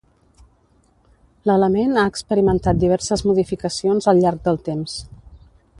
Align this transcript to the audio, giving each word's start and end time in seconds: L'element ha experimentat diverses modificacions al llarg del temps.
L'element 1.49 1.93
ha 1.97 2.07
experimentat 2.13 2.81
diverses 2.85 3.25
modificacions 3.33 4.11
al 4.13 4.23
llarg 4.25 4.45
del 4.49 4.63
temps. 4.71 4.99